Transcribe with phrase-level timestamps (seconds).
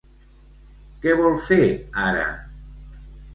[1.03, 1.59] Què vol fer
[2.07, 2.25] ara?